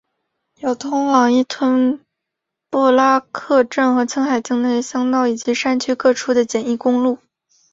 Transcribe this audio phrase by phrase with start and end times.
[0.55, 2.03] 有通往依吞
[2.71, 7.19] 布拉克镇和青海境内的乡道以及山区各处的简易公路。